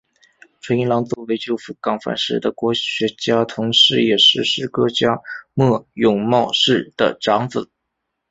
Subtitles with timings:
[0.61, 5.21] 纯一郎作为旧福冈藩士的国学家同是也是诗歌家
[5.53, 7.69] 末永茂世的长子。